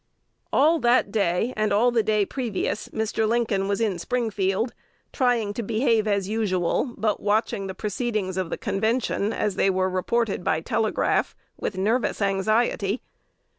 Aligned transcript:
All 0.51 0.79
that 0.79 1.11
day 1.11 1.53
and 1.55 1.71
all 1.71 1.91
the 1.91 2.01
day 2.01 2.25
previous 2.25 2.87
Mr. 2.87 3.27
Lincoln 3.29 3.67
was 3.67 3.79
in 3.79 3.99
Springfield, 3.99 4.73
trying 5.13 5.53
to 5.53 5.61
behave 5.61 6.07
as 6.07 6.27
usual, 6.27 6.95
but 6.97 7.19
watching 7.21 7.67
the 7.67 7.75
proceedings 7.75 8.35
of 8.35 8.49
the 8.49 8.57
Convention, 8.57 9.31
as 9.31 9.57
they 9.57 9.69
were 9.69 9.91
reported 9.91 10.43
by 10.43 10.59
telegraph, 10.59 11.35
with 11.55 11.77
nervous 11.77 12.19
anxiety. 12.19 13.03